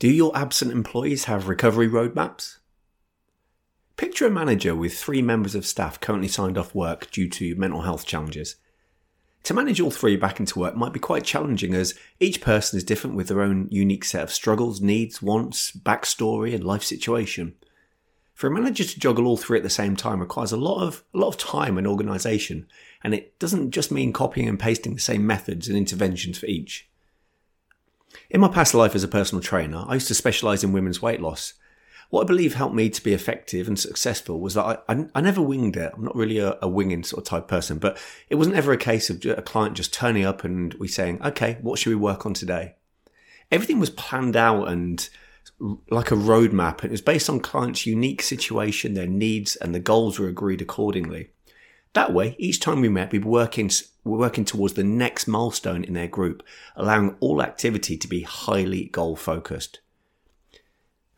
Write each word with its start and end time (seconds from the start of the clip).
Do 0.00 0.08
your 0.08 0.34
absent 0.34 0.72
employees 0.72 1.24
have 1.24 1.46
recovery 1.46 1.86
roadmaps? 1.86 2.56
Picture 3.98 4.26
a 4.26 4.30
manager 4.30 4.74
with 4.74 4.96
three 4.96 5.20
members 5.20 5.54
of 5.54 5.66
staff 5.66 6.00
currently 6.00 6.26
signed 6.26 6.56
off 6.56 6.74
work 6.74 7.10
due 7.10 7.28
to 7.28 7.54
mental 7.56 7.82
health 7.82 8.06
challenges. 8.06 8.56
To 9.42 9.52
manage 9.52 9.78
all 9.78 9.90
three 9.90 10.16
back 10.16 10.40
into 10.40 10.58
work 10.58 10.74
might 10.74 10.94
be 10.94 11.00
quite 11.00 11.24
challenging 11.24 11.74
as 11.74 11.94
each 12.18 12.40
person 12.40 12.78
is 12.78 12.84
different 12.84 13.14
with 13.14 13.28
their 13.28 13.42
own 13.42 13.68
unique 13.70 14.06
set 14.06 14.22
of 14.22 14.32
struggles, 14.32 14.80
needs, 14.80 15.20
wants, 15.20 15.70
backstory, 15.70 16.54
and 16.54 16.64
life 16.64 16.82
situation. 16.82 17.56
For 18.32 18.46
a 18.46 18.50
manager 18.50 18.84
to 18.84 19.00
juggle 19.00 19.26
all 19.26 19.36
three 19.36 19.58
at 19.58 19.64
the 19.64 19.68
same 19.68 19.96
time 19.96 20.20
requires 20.20 20.50
a 20.52 20.56
lot 20.56 20.82
of 20.82 21.04
a 21.12 21.18
lot 21.18 21.28
of 21.28 21.36
time 21.36 21.76
and 21.76 21.86
organisation, 21.86 22.66
and 23.04 23.12
it 23.12 23.38
doesn't 23.38 23.72
just 23.72 23.92
mean 23.92 24.14
copying 24.14 24.48
and 24.48 24.58
pasting 24.58 24.94
the 24.94 25.00
same 25.00 25.26
methods 25.26 25.68
and 25.68 25.76
interventions 25.76 26.38
for 26.38 26.46
each. 26.46 26.89
In 28.28 28.40
my 28.40 28.48
past 28.48 28.74
life 28.74 28.94
as 28.94 29.04
a 29.04 29.08
personal 29.08 29.42
trainer, 29.42 29.84
I 29.86 29.94
used 29.94 30.08
to 30.08 30.14
specialise 30.14 30.62
in 30.64 30.72
women's 30.72 31.02
weight 31.02 31.20
loss. 31.20 31.54
What 32.10 32.22
I 32.22 32.26
believe 32.26 32.54
helped 32.54 32.74
me 32.74 32.90
to 32.90 33.02
be 33.02 33.14
effective 33.14 33.68
and 33.68 33.78
successful 33.78 34.40
was 34.40 34.54
that 34.54 34.82
I, 34.88 34.92
I, 34.92 35.06
I 35.14 35.20
never 35.20 35.40
winged 35.40 35.76
it. 35.76 35.92
I'm 35.94 36.04
not 36.04 36.16
really 36.16 36.38
a, 36.38 36.58
a, 36.60 36.68
winging 36.68 37.04
sort 37.04 37.22
of 37.22 37.28
type 37.28 37.46
person, 37.46 37.78
but 37.78 37.98
it 38.28 38.34
wasn't 38.34 38.56
ever 38.56 38.72
a 38.72 38.76
case 38.76 39.10
of 39.10 39.24
a 39.24 39.42
client 39.42 39.76
just 39.76 39.94
turning 39.94 40.24
up 40.24 40.42
and 40.42 40.74
we 40.74 40.88
saying, 40.88 41.22
okay, 41.22 41.58
what 41.62 41.78
should 41.78 41.90
we 41.90 41.96
work 41.96 42.26
on 42.26 42.34
today? 42.34 42.74
Everything 43.52 43.78
was 43.78 43.90
planned 43.90 44.36
out 44.36 44.64
and 44.66 45.08
like 45.88 46.10
a 46.10 46.16
roadmap. 46.16 46.84
It 46.84 46.90
was 46.90 47.00
based 47.00 47.30
on 47.30 47.40
clients' 47.40 47.86
unique 47.86 48.22
situation, 48.22 48.94
their 48.94 49.06
needs, 49.06 49.54
and 49.56 49.74
the 49.74 49.80
goals 49.80 50.18
were 50.18 50.28
agreed 50.28 50.62
accordingly. 50.62 51.30
That 51.92 52.12
way, 52.12 52.36
each 52.38 52.60
time 52.60 52.80
we 52.80 52.88
met, 52.88 53.12
we 53.12 53.18
were 53.18 53.30
working, 53.30 53.70
we 54.04 54.12
were 54.12 54.18
working 54.18 54.44
towards 54.44 54.74
the 54.74 54.84
next 54.84 55.26
milestone 55.26 55.82
in 55.82 55.94
their 55.94 56.06
group, 56.06 56.42
allowing 56.76 57.16
all 57.18 57.42
activity 57.42 57.96
to 57.96 58.08
be 58.08 58.22
highly 58.22 58.84
goal 58.86 59.16
focused. 59.16 59.80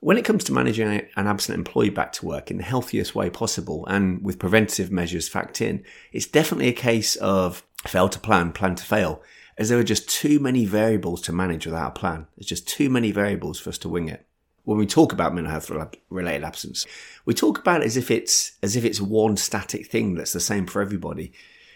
When 0.00 0.16
it 0.16 0.24
comes 0.24 0.42
to 0.44 0.52
managing 0.52 0.88
an 0.88 1.26
absent 1.28 1.58
employee 1.58 1.90
back 1.90 2.12
to 2.14 2.26
work 2.26 2.50
in 2.50 2.56
the 2.56 2.64
healthiest 2.64 3.14
way 3.14 3.30
possible 3.30 3.86
and 3.86 4.24
with 4.24 4.38
preventive 4.38 4.90
measures 4.90 5.30
factored 5.30 5.60
in, 5.60 5.84
it's 6.10 6.26
definitely 6.26 6.68
a 6.68 6.72
case 6.72 7.14
of 7.16 7.62
fail 7.86 8.08
to 8.08 8.18
plan, 8.18 8.52
plan 8.52 8.74
to 8.74 8.82
fail, 8.82 9.22
as 9.58 9.68
there 9.68 9.78
are 9.78 9.84
just 9.84 10.08
too 10.08 10.40
many 10.40 10.64
variables 10.64 11.20
to 11.22 11.32
manage 11.32 11.66
without 11.66 11.96
a 11.96 12.00
plan. 12.00 12.26
There's 12.36 12.48
just 12.48 12.66
too 12.66 12.90
many 12.90 13.12
variables 13.12 13.60
for 13.60 13.70
us 13.70 13.78
to 13.78 13.88
wing 13.88 14.08
it 14.08 14.26
when 14.64 14.78
we 14.78 14.86
talk 14.86 15.12
about 15.12 15.34
mental 15.34 15.50
health 15.50 15.70
related 16.10 16.44
absence, 16.44 16.86
we 17.24 17.34
talk 17.34 17.58
about 17.58 17.82
it 17.82 17.86
as 17.86 17.96
if 17.96 18.10
it's 18.10 18.52
as 18.62 18.76
if 18.76 18.84
it's 18.84 19.00
one 19.00 19.36
static 19.36 19.86
thing 19.86 20.14
that's 20.14 20.32
the 20.32 20.40
same 20.40 20.66
for 20.66 20.80
everybody. 20.80 21.32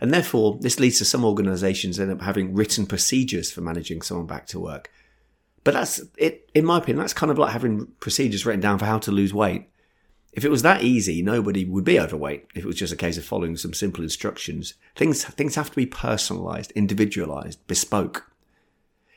And 0.00 0.12
therefore, 0.12 0.58
this 0.60 0.80
leads 0.80 0.98
to 0.98 1.04
some 1.04 1.24
organisations 1.24 2.00
end 2.00 2.10
up 2.10 2.22
having 2.22 2.54
written 2.54 2.86
procedures 2.86 3.52
for 3.52 3.60
managing 3.60 4.00
someone 4.00 4.26
back 4.26 4.46
to 4.48 4.60
work. 4.60 4.90
But 5.62 5.74
that's 5.74 6.00
it. 6.16 6.50
In 6.54 6.64
my 6.64 6.78
opinion, 6.78 7.00
that's 7.00 7.12
kind 7.12 7.30
of 7.30 7.38
like 7.38 7.52
having 7.52 7.86
procedures 8.00 8.46
written 8.46 8.60
down 8.60 8.78
for 8.78 8.86
how 8.86 8.98
to 8.98 9.12
lose 9.12 9.34
weight. 9.34 9.68
If 10.32 10.44
it 10.44 10.50
was 10.50 10.62
that 10.62 10.82
easy, 10.82 11.22
nobody 11.22 11.64
would 11.64 11.84
be 11.84 12.00
overweight. 12.00 12.46
If 12.54 12.64
it 12.64 12.66
was 12.66 12.76
just 12.76 12.92
a 12.92 12.96
case 12.96 13.18
of 13.18 13.24
following 13.24 13.56
some 13.56 13.74
simple 13.74 14.02
instructions, 14.02 14.74
things 14.96 15.24
things 15.24 15.56
have 15.56 15.70
to 15.70 15.76
be 15.76 15.86
personalised, 15.86 16.74
individualised, 16.74 17.66
bespoke. 17.66 18.29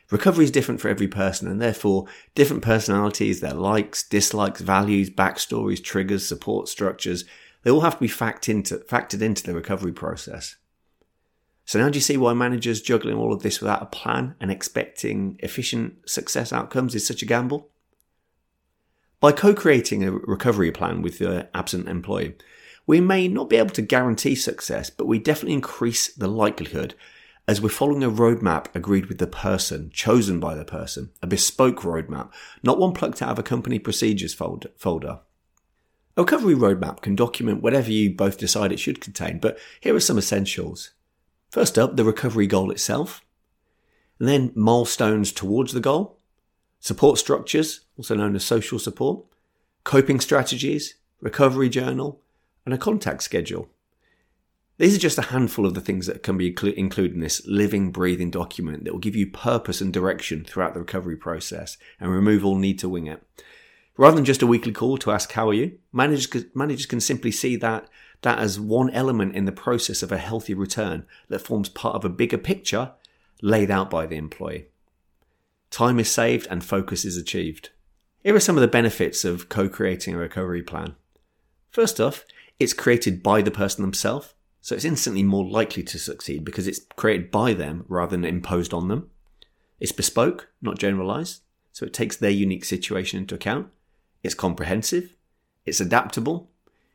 Recovery 0.10 0.46
is 0.46 0.52
different 0.52 0.82
for 0.82 0.90
every 0.90 1.08
person, 1.08 1.48
and 1.48 1.62
therefore, 1.62 2.08
different 2.36 2.62
personalities, 2.62 3.40
their 3.40 3.54
likes, 3.54 4.04
dislikes, 4.04 4.62
values, 4.62 5.10
backstories, 5.10 5.84
triggers, 5.84 6.26
support 6.26 6.68
structures, 6.68 7.26
they 7.64 7.72
all 7.72 7.82
have 7.82 7.96
to 7.96 8.02
be 8.02 8.08
factored 8.08 8.50
into, 8.50 8.78
factored 8.78 9.22
into 9.22 9.44
the 9.44 9.54
recovery 9.54 9.94
process. 9.94 10.58
So 11.66 11.80
now 11.80 11.90
do 11.90 11.98
you 11.98 12.02
see 12.02 12.18
why 12.18 12.34
managers 12.34 12.82
juggling 12.82 13.16
all 13.16 13.32
of 13.32 13.42
this 13.42 13.62
without 13.62 13.82
a 13.82 13.88
plan 13.88 14.36
and 14.40 14.52
expecting 14.52 15.40
efficient 15.40 16.10
success 16.10 16.52
outcomes 16.52 16.94
is 16.94 17.08
such 17.08 17.22
a 17.22 17.26
gamble? 17.26 17.70
By 19.22 19.32
co-creating 19.32 20.04
a 20.04 20.12
recovery 20.12 20.72
plan 20.72 21.02
with 21.02 21.20
the 21.20 21.48
absent 21.56 21.88
employee, 21.88 22.36
we 22.86 23.00
may 23.00 23.30
not 23.30 23.50
be 23.50 23.56
able 23.56 23.70
to 23.70 23.82
guarantee 23.82 24.36
success, 24.36 24.90
but 24.90 25.08
we 25.08 25.18
definitely 25.20 25.54
increase 25.54 26.14
the 26.14 26.28
likelihood 26.28 26.96
as 27.48 27.60
we're 27.60 27.70
following 27.70 28.04
a 28.04 28.10
roadmap 28.10 28.74
agreed 28.74 29.08
with 29.08 29.18
the 29.18 29.28
person, 29.28 29.90
chosen 29.94 30.40
by 30.40 30.56
the 30.56 30.64
person, 30.64 31.12
a 31.22 31.28
bespoke 31.28 31.82
roadmap, 31.82 32.32
not 32.64 32.80
one 32.80 32.94
plucked 32.94 33.22
out 33.22 33.30
of 33.30 33.40
a 33.40 33.44
company 33.44 33.80
procedures 33.80 34.34
folder. 34.34 35.20
A 36.16 36.22
recovery 36.22 36.56
roadmap 36.56 37.02
can 37.02 37.16
document 37.16 37.62
whatever 37.62 37.92
you 37.92 38.14
both 38.14 38.38
decide 38.38 38.72
it 38.72 38.80
should 38.80 39.02
contain, 39.02 39.40
but 39.40 39.58
here 39.82 39.96
are 39.96 40.00
some 40.00 40.18
essentials. 40.18 40.92
First 41.52 41.78
up, 41.78 41.98
the 41.98 42.06
recovery 42.06 42.48
goal 42.48 42.72
itself, 42.72 43.22
and 44.20 44.28
then 44.28 44.54
milestones 44.56 45.32
towards 45.32 45.74
the 45.74 45.80
goal, 45.82 46.18
support 46.80 47.18
structures, 47.18 47.82
also 47.98 48.16
known 48.16 48.36
as 48.36 48.46
social 48.46 48.80
support, 48.80 49.26
coping 49.84 50.20
strategies, 50.20 50.96
recovery 51.20 51.68
journal, 51.68 52.22
and 52.66 52.74
a 52.74 52.78
contact 52.78 53.24
schedule. 53.24 53.70
These 54.84 54.98
are 54.98 55.00
just 55.00 55.18
a 55.18 55.22
handful 55.22 55.66
of 55.66 55.76
the 55.76 55.80
things 55.80 56.08
that 56.08 56.24
can 56.24 56.36
be 56.36 56.50
included 56.50 57.14
in 57.14 57.22
this 57.22 57.42
living, 57.48 57.94
breathing 57.94 58.30
document 58.30 58.84
that 58.84 58.92
will 58.92 59.00
give 59.00 59.16
you 59.16 59.26
purpose 59.32 59.80
and 59.80 59.94
direction 59.94 60.44
throughout 60.44 60.74
the 60.74 60.82
recovery 60.82 61.16
process 61.16 61.78
and 62.02 62.12
remove 62.12 62.44
all 62.44 62.58
need 62.58 62.80
to 62.80 62.90
wing 62.90 63.08
it. 63.08 63.26
Rather 63.96 64.18
than 64.18 64.26
just 64.26 64.42
a 64.42 64.46
weekly 64.46 64.74
call 64.74 64.98
to 64.98 65.12
ask 65.12 65.32
how 65.32 65.48
are 65.48 65.54
you, 65.54 65.80
managers, 65.94 66.28
managers 66.54 66.86
can 66.86 67.00
simply 67.00 67.32
see 67.32 67.56
that 67.56 67.88
that 68.24 68.40
as 68.40 68.60
one 68.60 68.90
element 68.90 69.38
in 69.38 69.46
the 69.46 69.54
process 69.54 70.04
of 70.04 70.12
a 70.12 70.18
healthy 70.18 70.54
return 70.54 71.06
that 71.30 71.40
forms 71.40 71.70
part 71.70 71.96
of 71.96 72.04
a 72.04 72.10
bigger 72.10 72.38
picture 72.38 72.92
laid 73.42 73.72
out 73.72 73.90
by 73.90 74.06
the 74.06 74.18
employee. 74.18 74.66
Time 75.72 75.98
is 75.98 76.12
saved 76.12 76.46
and 76.50 76.62
focus 76.62 77.06
is 77.06 77.16
achieved. 77.16 77.70
Here 78.22 78.36
are 78.36 78.42
some 78.42 78.58
of 78.58 78.62
the 78.62 78.68
benefits 78.68 79.24
of 79.24 79.48
co-creating 79.48 80.14
a 80.14 80.18
recovery 80.18 80.62
plan. 80.62 80.98
First 81.72 82.02
off, 82.02 82.26
it's 82.60 82.74
created 82.74 83.24
by 83.24 83.42
the 83.42 83.50
person 83.50 83.82
themselves 83.82 84.34
so 84.64 84.76
it's 84.76 84.86
instantly 84.86 85.24
more 85.24 85.44
likely 85.44 85.84
to 85.84 86.00
succeed 86.00 86.46
because 86.46 86.68
it's 86.68 86.80
created 86.96 87.30
by 87.30 87.54
them 87.54 87.84
rather 87.90 88.12
than 88.12 88.24
imposed 88.24 88.74
on 88.74 88.88
them. 88.88 89.10
It's 89.78 89.92
bespoke, 89.92 90.48
not 90.62 90.80
generalized, 90.80 91.42
so 91.74 91.86
it 91.86 91.94
takes 91.94 92.16
their 92.16 92.30
unique 92.30 92.64
situation 92.64 93.20
into 93.20 93.36
account. 93.36 93.68
It's 94.24 94.34
comprehensive. 94.34 95.18
It's 95.66 95.82
adaptable. 95.82 96.50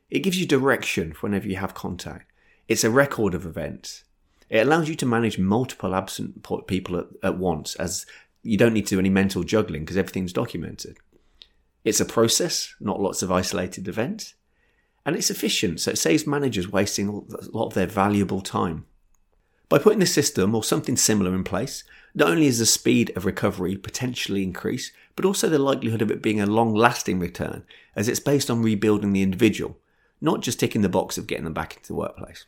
It 0.08 0.20
gives 0.20 0.40
you 0.40 0.46
direction 0.46 1.14
whenever 1.20 1.46
you 1.46 1.56
have 1.56 1.74
contact. 1.74 2.32
It's 2.68 2.84
a 2.84 2.90
record 2.90 3.34
of 3.34 3.44
events. 3.44 4.02
It 4.48 4.66
allows 4.66 4.88
you 4.88 4.94
to 4.94 5.04
manage 5.04 5.38
multiple 5.38 5.94
absent 5.94 6.42
people 6.66 6.96
at, 6.96 7.06
at 7.22 7.36
once 7.36 7.74
as 7.74 8.06
you 8.42 8.56
don't 8.56 8.72
need 8.72 8.86
to 8.86 8.94
do 8.94 8.98
any 8.98 9.10
mental 9.10 9.44
juggling 9.44 9.82
because 9.82 9.98
everything's 9.98 10.32
documented. 10.32 10.96
It's 11.84 12.00
a 12.00 12.06
process, 12.06 12.74
not 12.80 12.98
lots 12.98 13.22
of 13.22 13.30
isolated 13.30 13.88
events 13.88 14.32
and 15.08 15.16
it's 15.16 15.30
efficient, 15.30 15.80
so 15.80 15.92
it 15.92 15.96
saves 15.96 16.26
managers 16.26 16.70
wasting 16.70 17.08
a 17.08 17.56
lot 17.56 17.68
of 17.68 17.72
their 17.72 17.86
valuable 17.86 18.42
time. 18.42 18.84
By 19.70 19.78
putting 19.78 20.00
this 20.00 20.12
system 20.12 20.54
or 20.54 20.62
something 20.62 20.98
similar 20.98 21.34
in 21.34 21.44
place, 21.44 21.82
not 22.14 22.28
only 22.28 22.44
is 22.44 22.58
the 22.58 22.66
speed 22.66 23.16
of 23.16 23.24
recovery 23.24 23.74
potentially 23.74 24.42
increased, 24.42 24.92
but 25.16 25.24
also 25.24 25.48
the 25.48 25.58
likelihood 25.58 26.02
of 26.02 26.10
it 26.10 26.20
being 26.20 26.42
a 26.42 26.46
long 26.46 26.74
lasting 26.74 27.20
return, 27.20 27.64
as 27.96 28.06
it's 28.06 28.20
based 28.20 28.50
on 28.50 28.62
rebuilding 28.62 29.14
the 29.14 29.22
individual, 29.22 29.78
not 30.20 30.42
just 30.42 30.60
ticking 30.60 30.82
the 30.82 30.90
box 30.90 31.16
of 31.16 31.26
getting 31.26 31.44
them 31.44 31.54
back 31.54 31.74
into 31.74 31.88
the 31.88 31.94
workplace. 31.94 32.44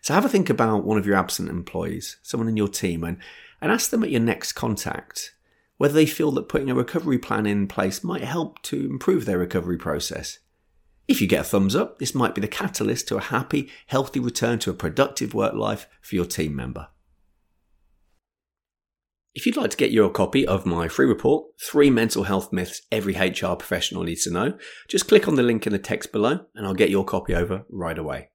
So 0.00 0.14
have 0.14 0.24
a 0.24 0.30
think 0.30 0.48
about 0.48 0.84
one 0.84 0.96
of 0.96 1.04
your 1.04 1.16
absent 1.16 1.50
employees, 1.50 2.16
someone 2.22 2.48
in 2.48 2.56
your 2.56 2.68
team, 2.68 3.04
and, 3.04 3.18
and 3.60 3.70
ask 3.70 3.90
them 3.90 4.02
at 4.02 4.10
your 4.10 4.22
next 4.22 4.52
contact 4.52 5.34
whether 5.76 5.92
they 5.92 6.06
feel 6.06 6.30
that 6.30 6.48
putting 6.48 6.70
a 6.70 6.74
recovery 6.74 7.18
plan 7.18 7.44
in 7.44 7.68
place 7.68 8.02
might 8.02 8.24
help 8.24 8.62
to 8.62 8.86
improve 8.86 9.26
their 9.26 9.36
recovery 9.36 9.76
process. 9.76 10.38
If 11.06 11.20
you 11.20 11.26
get 11.26 11.42
a 11.42 11.44
thumbs 11.44 11.76
up, 11.76 11.98
this 11.98 12.14
might 12.14 12.34
be 12.34 12.40
the 12.40 12.48
catalyst 12.48 13.08
to 13.08 13.16
a 13.16 13.20
happy, 13.20 13.70
healthy 13.86 14.20
return 14.20 14.58
to 14.60 14.70
a 14.70 14.74
productive 14.74 15.34
work 15.34 15.54
life 15.54 15.86
for 16.00 16.14
your 16.14 16.24
team 16.24 16.56
member. 16.56 16.88
If 19.34 19.46
you'd 19.46 19.56
like 19.56 19.70
to 19.70 19.76
get 19.76 19.90
your 19.90 20.10
copy 20.10 20.46
of 20.46 20.64
my 20.64 20.86
free 20.86 21.06
report, 21.06 21.46
Three 21.60 21.90
Mental 21.90 22.22
Health 22.22 22.52
Myths 22.52 22.82
Every 22.92 23.14
HR 23.14 23.56
Professional 23.56 24.04
Needs 24.04 24.24
to 24.24 24.30
Know, 24.30 24.56
just 24.88 25.08
click 25.08 25.26
on 25.26 25.34
the 25.34 25.42
link 25.42 25.66
in 25.66 25.72
the 25.72 25.78
text 25.78 26.12
below 26.12 26.46
and 26.54 26.64
I'll 26.64 26.72
get 26.72 26.90
your 26.90 27.04
copy 27.04 27.34
over 27.34 27.64
right 27.68 27.98
away. 27.98 28.30